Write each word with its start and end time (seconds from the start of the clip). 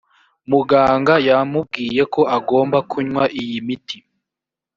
muganga 0.51 1.13
yamubwiye 1.27 2.03
ko 2.13 2.21
agomba 2.37 2.77
kunywa 2.91 3.23
iyi 3.39 3.55
imiti 3.61 3.97